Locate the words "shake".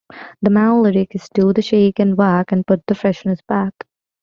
1.61-1.99